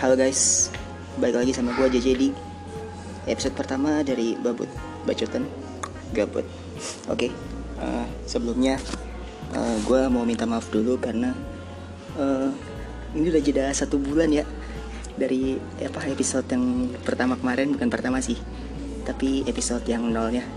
[0.00, 0.72] Halo guys,
[1.20, 2.32] balik lagi sama gue JJ di
[3.28, 4.64] episode pertama dari Babut
[5.04, 5.44] Bacotan
[6.16, 6.48] Gabut.
[7.12, 7.28] Oke,
[7.76, 8.80] eh, sebelumnya
[9.84, 11.36] gue mau minta maaf dulu karena
[12.16, 12.48] eh,
[13.12, 14.48] ini udah jeda satu bulan ya
[15.20, 18.40] dari apa episode yang pertama kemarin bukan pertama sih,
[19.04, 20.48] tapi episode yang nolnya.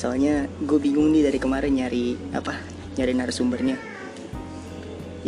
[0.00, 2.56] Soalnya gue bingung nih dari kemarin nyari apa
[2.96, 3.76] nyari narasumbernya.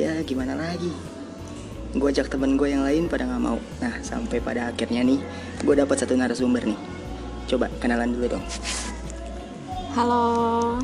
[0.01, 1.06] Ya gimana lagi?
[1.97, 3.59] Gue ajak temen gue yang lain pada nggak mau.
[3.81, 5.21] Nah sampai pada akhirnya nih
[5.65, 6.79] gue dapat satu narasumber nih.
[7.49, 8.45] Coba kenalan dulu dong.
[9.97, 10.25] Halo.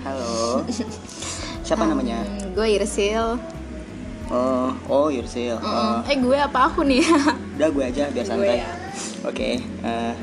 [0.01, 0.65] halo.
[1.69, 2.25] Siapa namanya?
[2.57, 3.37] Gue Irsil.
[4.33, 7.05] oh oh Yursil oh, Eh gue apa aku nih?
[7.61, 8.65] udah gue aja biar santai.
[8.65, 8.73] ya.
[9.29, 10.15] oke eh,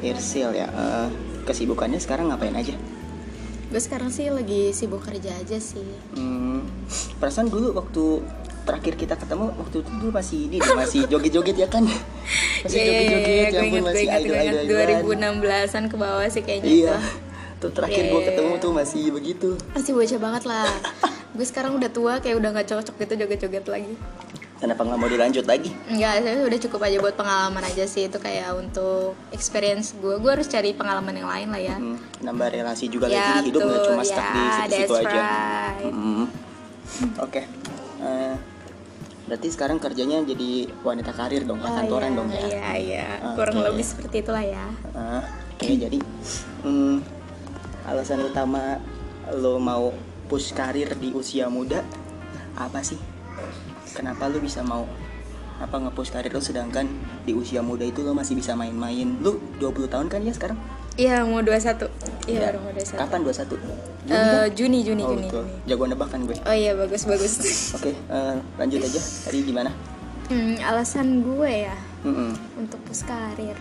[0.00, 0.72] Yursil ya.
[0.72, 1.08] Eh,
[1.44, 2.72] kesibukannya sekarang ngapain aja?
[3.68, 5.84] Gue sekarang sih lagi sibuk kerja aja sih.
[6.16, 6.64] hmm,
[7.20, 8.24] perasaan dulu waktu
[8.62, 11.82] terakhir kita ketemu waktu itu dulu masih ini deh, masih joget-joget ya kan
[12.62, 14.20] masih Iya, iya, joget-joget ya gue ampun inget, gue masih inget.
[14.20, 15.00] idol-idolan
[15.42, 16.96] 2016an ke bawah sih kayaknya Iya.
[17.58, 18.62] Tuh terakhir Iya, gue iya, ketemu iya.
[18.62, 19.48] tuh masih begitu.
[19.70, 20.66] Pasti bocah banget lah.
[21.36, 23.94] gue sekarang udah tua kayak udah nggak cocok gitu joget-joget lagi.
[24.56, 25.74] Kenapa nggak mau dilanjut lagi?
[25.86, 30.14] Enggak, saya udah cukup aja buat pengalaman aja sih itu kayak untuk experience gue.
[30.16, 31.76] Gue harus cari pengalaman yang lain lah ya.
[31.76, 35.18] Hmm, nambah relasi juga ya lagi hidup nggak cuma stuck di ya, situ-situ that's aja.
[35.18, 35.90] right.
[35.92, 36.24] Hmm.
[37.18, 37.42] Oke.
[38.02, 38.34] Eh,
[39.22, 42.42] berarti sekarang kerjanya jadi wanita karir dong, Oh, kantoran iya, dong ya.
[42.42, 43.08] Iya, iya.
[43.22, 43.36] Oke.
[43.38, 44.66] Kurang lebih seperti itulah ya.
[44.92, 45.22] Ah,
[45.54, 45.98] Oke, jadi
[46.66, 46.96] hmm,
[47.86, 48.82] alasan utama
[49.30, 49.94] lo mau
[50.26, 51.86] push karir di usia muda
[52.58, 52.98] apa sih?
[53.94, 54.88] Kenapa lo bisa mau
[55.62, 56.90] apa nge-push karir lo sedangkan
[57.22, 59.22] di usia muda itu lo masih bisa main-main?
[59.22, 60.58] Lo 20 tahun kan ya sekarang?
[60.94, 61.88] Iya, mau 21.
[62.22, 62.40] Iya, Ya.
[62.46, 62.98] baru mau 21.
[62.98, 63.56] Kapan 21?
[64.02, 64.48] Juni Eh, kan?
[64.52, 65.44] Juni, Juni, oh, Juni, betul.
[65.46, 65.64] Juni.
[65.64, 66.36] Jago nebak kan gue.
[66.38, 67.34] Oh iya, bagus, bagus.
[67.76, 69.00] Oke, eh, lanjut aja.
[69.00, 69.70] Tadi gimana?
[70.24, 72.32] Hmm, alasan gue ya Mm-mm.
[72.56, 73.56] untuk push karir.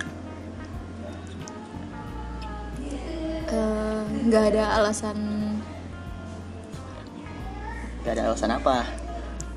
[3.51, 5.17] Eh, nggak ada alasan
[8.01, 8.75] Gak ada alasan apa?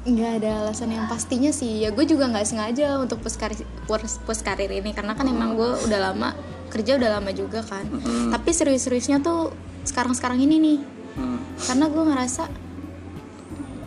[0.05, 3.57] nggak ada alasan yang pastinya sih ya gue juga nggak sengaja untuk push karir
[3.89, 6.37] push, push karir ini karena kan emang gue udah lama
[6.75, 8.29] kerja udah lama juga kan Mm-mm.
[8.29, 9.55] tapi serius-seriusnya tuh
[9.85, 10.79] sekarang-sekarang ini nih
[11.15, 11.39] Hmm.
[11.63, 12.51] karena gue ngerasa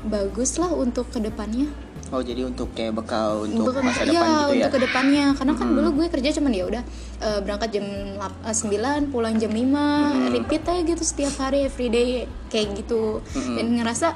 [0.06, 1.68] bagus lah untuk ke depannya
[2.08, 4.48] Oh jadi untuk kayak bekal untuk, masa iya, depan gitu ya?
[4.56, 5.76] untuk ke depannya karena kan Hmm.
[5.76, 6.84] dulu gue kerja cuman ya udah
[7.20, 9.76] eh, berangkat jam lap- eh, 9 pulang jam 5
[10.08, 10.32] Hmm.
[10.32, 12.08] repeat aja gitu setiap hari everyday
[12.48, 13.60] kayak gitu Hmm.
[13.60, 14.08] dan ngerasa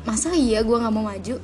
[0.00, 1.34] masa iya gue nggak mau maju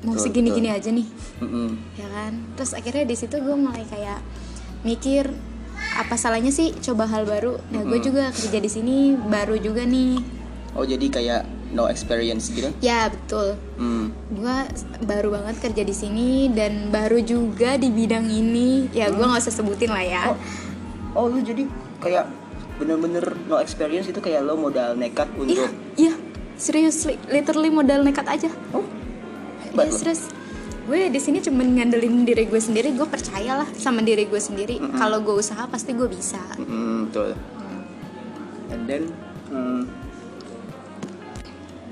[0.00, 1.04] mau segini-gini aja nih
[1.38, 1.76] Mm-mm.
[1.94, 4.24] ya kan terus akhirnya di situ gue mulai kayak
[4.80, 5.28] mikir
[6.00, 7.60] apa salahnya sih coba hal baru?
[7.68, 8.08] Nah gue Mm-mm.
[8.08, 10.16] juga kerja di sini baru juga nih.
[10.72, 12.66] Oh jadi kayak no experience gitu?
[12.80, 13.54] ya betul.
[13.76, 14.10] Hmm.
[14.26, 14.56] gue
[15.04, 18.88] baru banget kerja di sini dan baru juga di bidang ini.
[18.90, 20.22] Ya gue nggak usah sebutin lah ya.
[20.32, 20.38] Oh,
[21.14, 21.68] oh lu jadi
[22.00, 22.26] kayak
[22.80, 26.14] bener-bener no experience itu kayak lo modal nekat iya untuk iya.
[26.56, 28.48] Serius li- literally modal nekat aja.
[28.72, 28.84] Oh.
[29.60, 29.96] Ya hebat lo.
[29.96, 30.22] serius
[30.90, 35.22] gue di sini cuman ngandelin diri gue sendiri gue percayalah sama diri gue sendiri kalau
[35.22, 37.30] gue usaha pasti gue bisa Mm, betul.
[38.70, 39.02] And then,
[39.50, 39.82] hmm,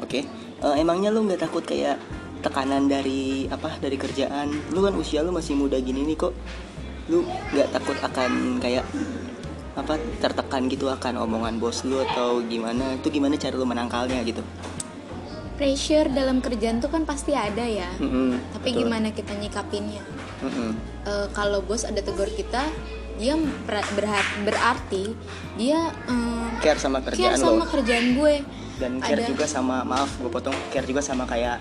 [0.03, 0.20] oke.
[0.59, 1.98] Eh, emangnya lu nggak takut kayak
[2.42, 4.50] tekanan dari apa dari kerjaan?
[4.75, 6.34] Lu kan usia lu masih muda gini nih kok.
[7.10, 8.86] Lu nggak takut akan kayak
[9.78, 12.98] apa tertekan gitu akan omongan bos lu atau gimana?
[12.98, 14.42] Itu gimana cara lu menangkalnya gitu?
[15.59, 18.87] Pressure dalam kerjaan tuh kan pasti ada ya Mm-mm, tapi betul.
[18.87, 20.01] gimana kita nyikapinnya
[20.41, 20.71] Mm-mm.
[21.03, 22.63] Eh, kalau bos ada tegur kita
[23.19, 23.35] dia
[24.39, 25.11] berarti
[25.59, 28.35] dia eh, Care sama kerjaan care sama lo kerjaan gue
[28.79, 31.59] dan care ada- juga sama maaf gue potong care juga sama kayak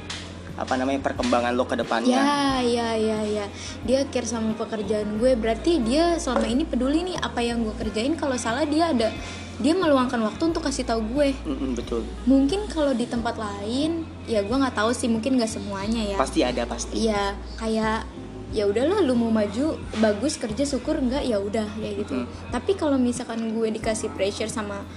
[0.58, 2.18] apa namanya perkembangan lo ke depannya.
[2.18, 3.46] ya ya ya ya
[3.86, 8.18] dia care sama pekerjaan gue berarti dia selama ini peduli nih apa yang gue kerjain
[8.18, 9.14] kalau salah dia ada
[9.58, 12.06] dia meluangkan waktu untuk kasih tahu gue Mm-mm, betul.
[12.26, 16.42] mungkin kalau di tempat lain ya gue nggak tahu sih mungkin nggak semuanya ya Pasti
[16.42, 17.06] ada pasti.
[17.06, 18.06] Iya, kayak
[18.48, 22.24] ya udahlah lu mau maju bagus kerja syukur enggak ya udah kayak gitu.
[22.24, 22.28] Mm.
[22.54, 24.88] Tapi kalau misalkan gue dikasih pressure sama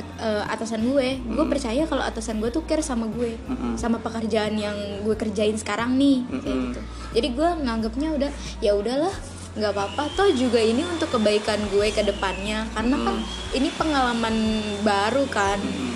[0.00, 3.76] eh, atasan gue, gue percaya kalau atasan gue tuh care sama gue, Mm-mm.
[3.76, 6.66] sama pekerjaan yang gue kerjain sekarang nih kayak Mm-mm.
[6.72, 6.80] gitu.
[7.10, 9.14] Jadi gue nganggapnya udah ya udahlah
[9.50, 13.18] nggak apa-apa toh juga ini untuk kebaikan gue ke depannya karena kan
[13.50, 15.90] ini pengalaman baru kan Mm-mm.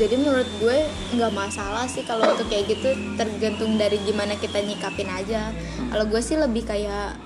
[0.00, 2.88] jadi menurut gue nggak masalah sih kalau untuk kayak gitu
[3.20, 5.52] tergantung dari gimana kita nyikapin aja
[5.92, 7.20] kalau gue sih lebih kayak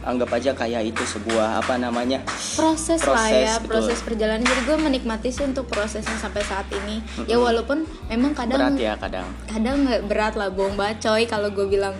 [0.00, 2.24] Anggap aja kayak itu sebuah apa namanya?
[2.56, 3.68] proses, lah Proses, ya betul.
[3.68, 8.72] proses perjalanan jadi gue menikmati sih untuk prosesnya sampai saat ini ya walaupun memang kadang
[8.72, 9.28] Berat ya kadang.
[9.46, 11.92] kadang nggak berat lah bohong banget coy kalau gue bilang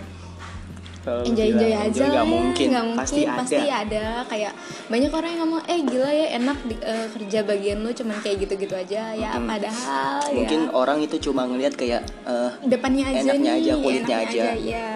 [1.01, 2.29] lu enjoy enjoy bilang aja enjoy, lah nggak ya.
[2.29, 2.65] mungkin.
[2.69, 3.73] Nggak mungkin Pasti pasti, ada.
[3.81, 4.53] ada kayak
[4.85, 8.37] banyak orang yang ngomong eh gila ya enak di, eh, kerja bagian lu cuman kayak
[8.39, 9.49] gitu-gitu aja ya Mm-mm.
[9.49, 14.17] padahal mungkin ya orang itu cuma ngelihat kayak eh, depannya aja enaknya nih aja, kulitnya
[14.19, 14.45] enaknya aja.
[14.61, 14.89] ya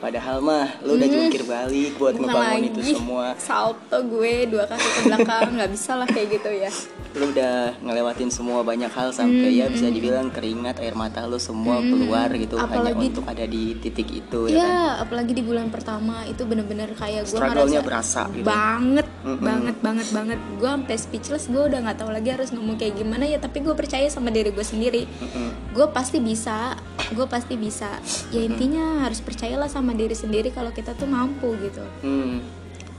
[0.00, 1.16] padahal mah lu udah Hmm.
[1.20, 5.70] jungkir balik buat Bukan ngebangun lagi itu semua salto gue dua kaki ke belakang nggak
[5.70, 6.70] bisa lah kayak gitu ya
[7.12, 11.78] lu udah ngelewatin semua banyak hal sampai ya bisa dibilang keringat air mata lu semua
[11.80, 15.42] keluar gitu hanya Hmm, Apalagi- untuk ada di titik itu ya kan ya apalagi di
[15.42, 17.88] bulan pertama itu bener-bener kayak gue Struggle-nya ngerasa
[18.22, 18.46] berasa gitu.
[18.46, 19.42] banget Mm-mm.
[19.42, 23.24] banget banget banget gue sampai speechless gue udah nggak tahu lagi harus ngomong kayak gimana
[23.24, 25.74] ya tapi gue percaya sama diri gue sendiri Mm-mm.
[25.74, 26.72] gue pasti bisa
[27.10, 27.98] gue pasti bisa
[28.30, 32.38] ya intinya harus percayalah sama diri sendiri kalau kita tuh mampu gitu Hmm.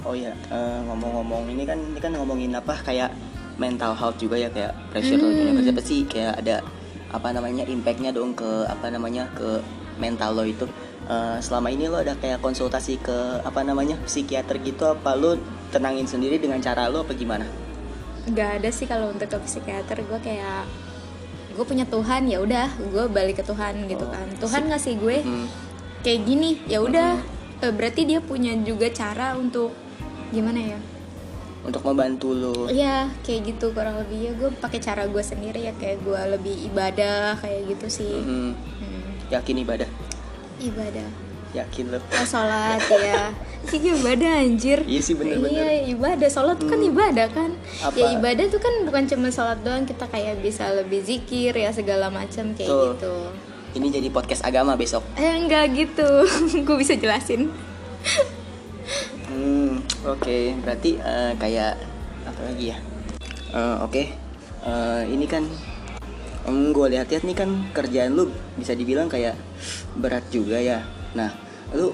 [0.02, 3.14] Oh ya, eh, ngomong-ngomong ini kan ini kan ngomongin apa kayak
[3.62, 5.30] mental health juga ya kayak pressure Hmm.
[5.30, 6.56] lo dunia kerja pasti kayak ada
[7.14, 9.62] apa namanya impactnya dong ke apa namanya ke
[10.02, 10.66] mental lo itu.
[11.06, 13.14] Eh, selama ini lo ada kayak konsultasi ke
[13.46, 15.38] apa namanya psikiater gitu apa lo
[15.70, 17.46] tenangin sendiri dengan cara lo apa gimana?
[18.22, 20.66] nggak ada sih kalau untuk ke psikiater gue kayak
[21.62, 24.26] gue punya Tuhan ya udah gue balik ke Tuhan gitu Oh, kan.
[24.36, 25.46] Tuhan ngasih gue Hmm.
[26.02, 27.22] kayak gini ya udah
[27.62, 29.70] Eh, berarti dia punya juga cara untuk
[30.34, 30.82] gimana ya?
[31.62, 32.66] Untuk membantu lo.
[32.66, 34.18] Iya kayak gitu kurang lebih.
[34.18, 38.18] Ya gue pakai cara gue sendiri ya kayak gue lebih ibadah kayak gitu sih.
[38.18, 38.58] Hmm.
[38.82, 39.86] Hmm, Yakin ibadah,
[40.58, 41.06] ibadah
[41.52, 42.00] yakin lo.
[42.00, 43.30] oh, sholat ya
[43.72, 45.54] iya ibadah anjir Iya sih, bener-bener.
[45.54, 47.52] iya ibadah sholat tuh kan ibadah kan
[47.84, 47.96] Apa?
[47.96, 52.10] ya ibadah tuh kan bukan cuma sholat doang kita kayak bisa lebih zikir ya segala
[52.10, 52.96] macam kayak Tuh.
[52.96, 53.16] gitu
[53.72, 55.00] Ini jadi podcast agama besok.
[55.16, 56.10] eh enggak gitu
[56.68, 57.48] gue bisa jelasin
[59.32, 60.38] Hmm, oke.
[60.60, 61.80] Berarti eh, kayak
[62.28, 62.78] apa lagi ya?
[63.56, 64.04] Eh, oke.
[64.62, 65.48] Eh, ini kan
[66.44, 68.28] gue lihat-lihat nih kan kerjaan lu
[68.58, 69.38] bisa dibilang kayak
[69.96, 70.84] berat juga ya.
[71.12, 71.30] Nah,
[71.72, 71.92] lu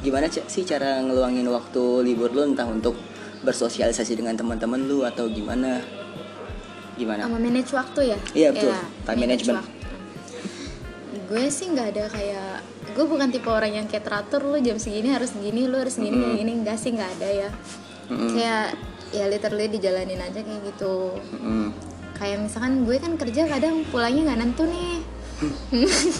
[0.00, 2.96] gimana sih cara ngeluangin waktu libur lu entah untuk
[3.40, 5.80] bersosialisasi dengan teman-teman lu atau gimana?
[6.94, 7.24] Gimana?
[7.24, 8.76] sama manage waktu ya Iya, betul.
[9.04, 9.64] Time manage management.
[11.30, 12.50] gue sih nggak ada kayak
[12.90, 16.18] gue bukan tipe orang yang kayak teratur lu jam segini harus segini lu harus segini
[16.18, 16.34] Mm-mm.
[16.34, 17.50] segini enggak sih nggak ada ya
[18.10, 18.30] Mm-mm.
[18.34, 18.66] kayak
[19.10, 21.70] ya literally dijalanin aja kayak gitu Mm-mm.
[22.18, 25.06] kayak misalkan gue kan kerja kadang pulangnya nggak nentu nih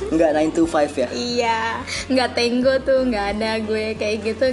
[0.08, 1.08] Enggak 9 to 5 ya?
[1.12, 1.61] iya
[2.06, 4.44] nggak tenggo tuh nggak ada gue kayak gitu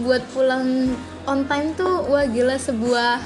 [0.00, 3.20] buat pulang on time tuh wah gila sebuah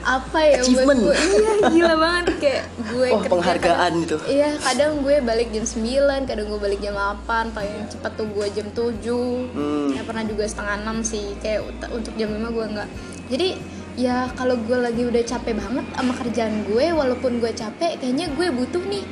[0.00, 1.00] apa ya Achievement.
[1.00, 4.16] buat gue iya gila banget kayak gue Oh, kerja penghargaan kadang- gitu.
[4.26, 5.84] iya kadang gue balik jam 9
[6.24, 9.88] kadang gue balik jam 8 paling cepat tuh gue jam 7 Hmm.
[9.90, 11.60] ya pernah juga setengah 6 sih kayak
[11.90, 12.88] untuk jam 5 gue nggak
[13.28, 13.48] jadi
[13.96, 18.46] ya kalau gue lagi udah capek banget sama kerjaan gue walaupun gue capek kayaknya gue
[18.48, 19.04] butuh nih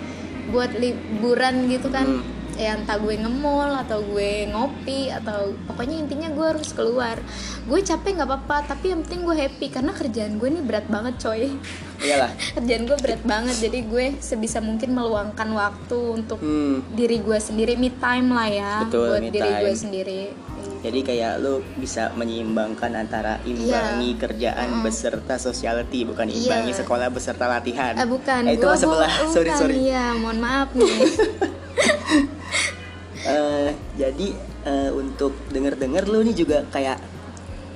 [0.51, 2.36] buat liburan gitu kan Hmm.
[2.57, 7.21] Ya entah gue nge-mall atau gue ngopi atau pokoknya intinya gue harus keluar
[7.63, 11.15] gue capek nggak apa-apa tapi yang penting gue happy karena kerjaan gue ini berat banget
[11.19, 11.53] coy
[11.99, 12.33] Iyalah.
[12.57, 16.81] kerjaan gue berat banget jadi gue sebisa mungkin meluangkan waktu untuk Hmm.
[16.91, 19.79] diri gue sendiri me time lah ya Betul, buat me diri gue time.
[19.79, 20.23] sendiri
[20.77, 26.79] Jadi kayak lu bisa menyeimbangkan antara imbangi kerjaan beserta sociality bukan imbangi Iya.
[26.79, 27.91] sekolah beserta latihan.
[27.93, 29.11] Ah bukan, Eh, itu gua- sebelah.
[29.11, 29.75] gua- sorry bukan, sorry.
[29.83, 30.87] Iya, mohon maaf nih.
[33.97, 34.29] Jadi
[34.63, 37.01] eh, untuk denger-denger lu nih juga kayak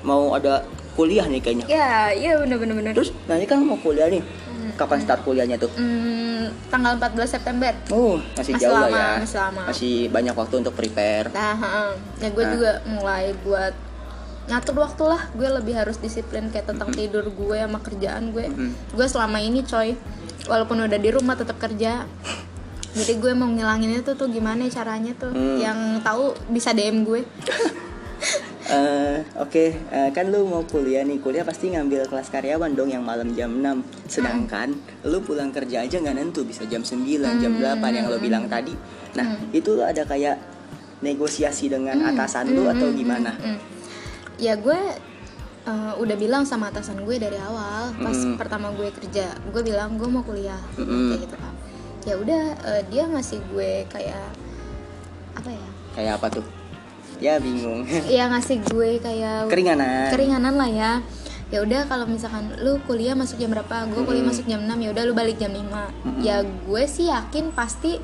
[0.00, 1.66] mau ada kuliah nih kayaknya.
[1.66, 2.92] ya, iya bener-bener bener.
[2.92, 4.20] Terus nanti kan mau kuliah nih.
[4.76, 5.68] Kapan start kuliahnya tuh?
[5.76, 7.72] Hmm, tanggal 14 September.
[7.88, 9.10] Oh, masih, Masih jauh lah lama, ya.
[9.20, 9.60] masih lama.
[9.68, 11.28] Masih banyak waktu untuk prepare.
[11.30, 11.56] Nah,
[12.16, 12.50] ya gue Nah.
[12.50, 13.74] juga mulai buat
[14.48, 15.22] ngatur waktu lah.
[15.32, 18.48] Gue lebih harus disiplin kayak tentang tidur gue sama kerjaan gue.
[18.90, 20.00] Gue selama ini coy,
[20.44, 22.08] walaupun udah di rumah tetap kerja.
[22.90, 25.30] Jadi gue mau ngilangin itu tuh gimana caranya tuh?
[25.30, 25.58] Hmm.
[25.58, 27.22] Yang tahu bisa DM gue.
[28.70, 33.02] Eh, Oke, eh, kan lu mau kuliah nih, kuliah pasti ngambil kelas karyawan dong yang
[33.02, 37.02] malam jam 6 Sedangkan lu pulang kerja aja nggak nentu, bisa jam 9,
[37.42, 38.70] jam 8 yang lu bilang tadi
[39.18, 40.38] Nah, itu lu ada kayak
[41.02, 43.34] negosiasi dengan atasan lu atau gimana?
[43.42, 43.58] Mm.
[44.38, 44.78] Ya gue
[45.66, 48.38] uh, udah bilang sama atasan gue dari awal pas Mm.
[48.38, 51.10] pertama gue kerja, gue bilang gue mau kuliah Mm-mm.
[51.10, 51.49] kayak gitu kan.
[52.08, 54.24] Ya udah uh, dia ngasih gue kayak
[55.36, 55.68] apa ya?
[55.96, 56.46] Kayak apa tuh?
[57.20, 57.84] Ya bingung
[58.16, 60.92] Ya ngasih gue kayak Keringanan keringanan lah ya.
[61.50, 63.90] Ya udah kalau misalkan lu kuliah masuk jam berapa?
[63.90, 66.22] Gue kuliah masuk jam 6 ya udah lu balik jam 5.
[66.22, 67.98] Ya gue sih yakin pasti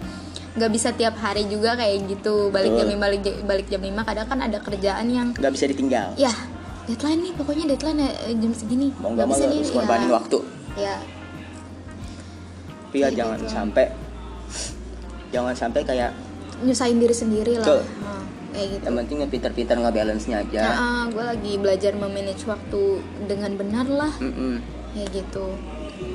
[0.57, 2.97] nggak bisa tiap hari juga kayak gitu balik jam Betul.
[2.97, 6.33] 5 balik, balik jam 5 kadang kan ada kerjaan yang nggak bisa ditinggal ya
[6.89, 10.39] deadline nih pokoknya deadline eh, jam segini Mau nggak mau lu harus korbanin waktu
[10.81, 10.97] ya
[12.99, 13.53] Tapi ya jangan gitu.
[13.53, 13.85] sampai
[15.29, 16.11] Jangan sampai kayak
[16.59, 17.83] nyusahin diri sendiri lah Betul.
[18.01, 21.93] Nah, kayak gitu yang penting ya pinter-pinter nggak balance nya aja nah, gue lagi belajar
[21.93, 22.83] memanage waktu
[23.23, 24.65] dengan benar lah Mm-mm.
[24.91, 25.45] kayak gitu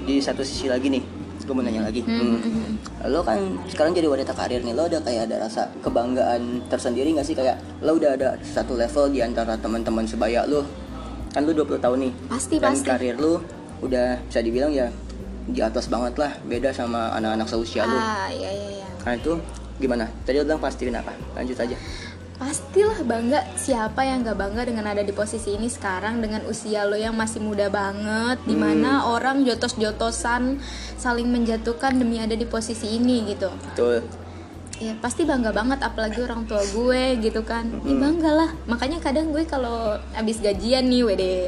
[0.01, 1.05] di satu sisi lagi nih
[1.39, 2.73] gue mau nanya lagi Hmm, Hmm.
[3.05, 7.25] lo kan sekarang jadi wanita karir nih lo udah kayak ada rasa kebanggaan tersendiri gak
[7.25, 10.65] sih kayak lo udah ada satu level di antara teman-teman sebaya lo
[11.29, 12.87] kan lo 20 tahun nih Pasti, dan pasti.
[12.87, 13.37] karir lo
[13.79, 14.89] udah bisa dibilang ya
[15.51, 16.31] di atas banget lah.
[16.47, 18.87] Beda sama anak-anak seusia lo ah iya iya iya.
[19.03, 19.33] Karena itu
[19.77, 20.05] gimana?
[20.23, 21.13] Tadi lo bilang pastiin apa?
[21.35, 21.77] Lanjut aja.
[22.41, 26.97] Pastilah bangga siapa yang gak bangga dengan ada di posisi ini sekarang dengan usia lo
[26.97, 30.57] yang masih muda banget di mana orang jotos-jotosan
[30.97, 33.45] saling menjatuhkan demi ada di posisi ini gitu.
[33.53, 34.01] Betul.
[34.81, 37.69] Ya pasti bangga banget apalagi orang tua gue gitu kan.
[37.85, 41.45] Ya bangga lah makanya kadang gue kalau abis gajian nih wede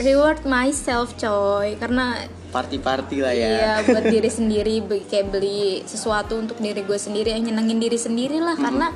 [0.00, 1.76] reward myself coy.
[1.76, 2.16] Karena
[2.52, 3.50] party-party lah ya.
[3.52, 4.74] Iya buat diri sendiri
[5.08, 8.56] kayak beli sesuatu untuk diri gue sendiri yang nyenengin diri sendiri lah.
[8.56, 8.88] Karena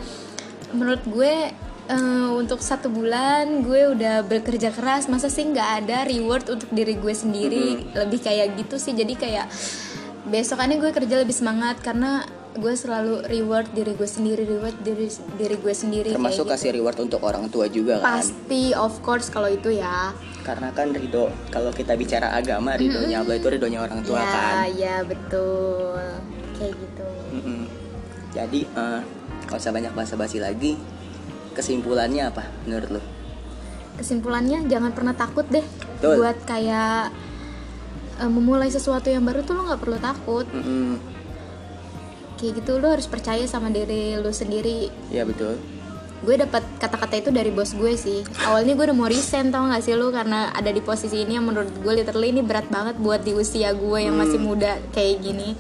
[0.73, 1.53] menurut gue
[1.93, 5.09] eh, untuk satu bulan gue udah bekerja keras.
[5.12, 7.93] Masa sih nggak ada reward untuk diri gue sendiri?
[7.93, 8.97] Lebih kayak gitu sih.
[8.97, 9.49] Jadi kayak
[10.26, 12.26] besokannya gue kerja lebih semangat karena
[12.57, 16.53] gue selalu reward diri gue sendiri reward diri diri gue sendiri termasuk gitu.
[16.57, 18.21] kasih reward untuk orang tua juga kan?
[18.21, 20.13] Pasti of course kalau itu ya.
[20.43, 24.55] Karena kan ridho kalau kita bicara agama ridhonya Allah itu ridhonya orang tua ya kan?
[24.75, 26.01] ya betul.
[26.57, 27.09] Kayak gitu.
[27.37, 27.63] Mm-mm.
[28.33, 29.01] jadi eh
[29.47, 30.77] kalau usah banyak basa-basi lagi.
[31.57, 33.03] Kesimpulannya apa menurut lo
[33.97, 35.65] kesimpulannya jangan pernah takut deh
[35.97, 36.21] Betul.
[36.21, 37.09] buat kayak
[38.21, 40.47] eh, memulai sesuatu yang baru tuh lo nggak perlu takut.
[40.53, 41.16] Mm-mm.
[42.37, 44.88] Kayak gitu lo harus percaya sama diri lo sendiri.
[45.11, 45.59] Ya betul.
[46.25, 48.25] Gue dapat kata-kata itu dari bos gue sih.
[48.49, 51.45] Awalnya gue udah mau resign tau gak sih lo karena ada di posisi ini yang
[51.45, 55.52] menurut gue literally ini berat banget buat di usia gue yang masih muda kayak gini.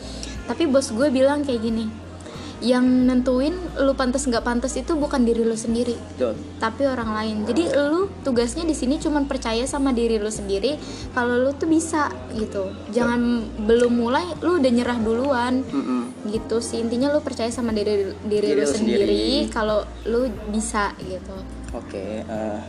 [0.48, 2.05] Tapi bos gue bilang kayak gini
[2.64, 7.36] yang nentuin lu pantas nggak pantas itu bukan diri lu sendiri betul tapi orang lain.
[7.44, 10.80] Jadi lu tugasnya di sini cuman percaya sama diri lu sendiri
[11.12, 12.72] kalau lu tuh bisa gitu.
[12.96, 15.60] Jangan belum mulai lu udah nyerah duluan.
[15.68, 16.32] Mm-mm.
[16.32, 19.52] Gitu sih intinya lu percaya sama diri diri, Diri lu lu sendiri sendiri.
[19.52, 21.36] kalau lu bisa gitu.
[21.76, 22.60] oke eh,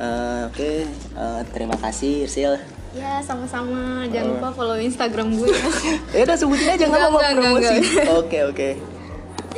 [0.00, 2.56] eh, oke eh, terima kasih Irsil
[2.92, 4.04] Ya sama-sama.
[4.12, 5.48] Jangan lupa follow Instagram gue.
[5.48, 5.64] ya.
[6.16, 7.76] ya udah sebutin aja nggak enggak, promosi
[8.20, 8.70] oke oke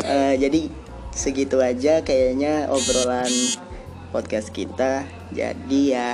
[0.02, 0.66] Eh, jadi
[1.14, 3.30] segitu aja kayaknya obrolan
[4.10, 6.10] podcast kita jadi ya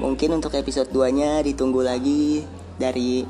[0.00, 2.48] mungkin untuk episode 2 nya ditunggu lagi
[2.80, 3.28] dari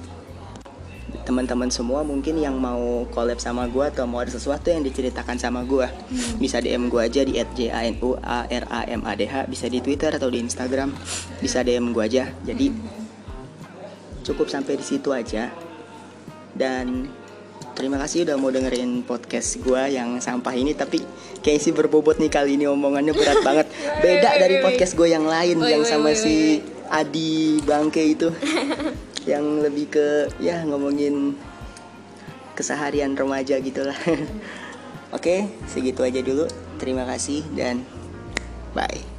[1.23, 5.63] teman-teman semua mungkin yang mau collab sama gua atau mau ada sesuatu yang diceritakan sama
[5.63, 5.91] gua.
[6.39, 10.91] Bisa DM gua aja di @januaramadh bisa di Twitter atau di Instagram
[11.39, 12.27] bisa DM gua aja.
[12.43, 12.75] Jadi
[14.27, 15.51] cukup sampai di situ aja.
[16.53, 17.09] Dan
[17.73, 21.01] terima kasih udah mau dengerin podcast gua yang sampah ini tapi
[21.41, 23.67] kayak sih berbobot nih kali ini omongannya berat banget.
[24.03, 26.61] Beda dari podcast gue yang lain yang sama si
[26.93, 28.29] Adi Bangke itu
[29.29, 30.09] yang lebih ke
[30.43, 31.37] ya ngomongin
[32.59, 33.97] keseharian remaja gitulah.
[35.17, 36.49] Oke segitu aja dulu.
[36.81, 37.87] Terima kasih dan
[38.75, 39.12] bye